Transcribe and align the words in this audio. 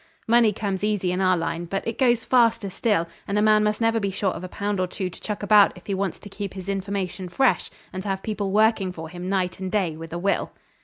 Money 0.27 0.51
comes 0.51 0.83
easy 0.83 1.11
in 1.11 1.21
our 1.21 1.37
line, 1.37 1.65
but 1.65 1.87
it 1.87 1.99
goes 1.99 2.25
faster 2.25 2.71
still, 2.71 3.07
and 3.27 3.37
a 3.37 3.41
man 3.43 3.63
must 3.63 3.79
never 3.79 3.99
be 3.99 4.09
short 4.09 4.35
of 4.35 4.43
a 4.43 4.47
pound 4.49 4.79
or 4.79 4.87
two 4.87 5.11
to 5.11 5.21
chuck 5.21 5.43
about 5.43 5.71
if 5.77 5.85
he 5.85 5.93
wants 5.93 6.17
to 6.17 6.27
keep 6.27 6.55
his 6.55 6.67
information 6.67 7.29
fresh, 7.29 7.69
and 7.93 8.01
to 8.01 8.09
have 8.09 8.23
people 8.23 8.51
working 8.51 8.91
for 8.91 9.09
him 9.09 9.29
night 9.29 9.59
and 9.59 9.71
day 9.71 9.95
with 9.95 10.11
a 10.11 10.17
will. 10.17 10.53